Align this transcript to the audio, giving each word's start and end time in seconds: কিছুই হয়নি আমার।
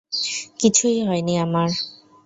কিছুই 0.59 0.97
হয়নি 1.07 1.33
আমার। 1.37 1.69